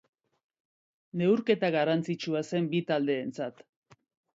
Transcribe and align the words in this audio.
Neurketa 1.21 1.71
garrantzitsua 1.77 2.45
zen 2.49 2.75
bi 2.77 2.85
taldeentzat. 2.93 3.69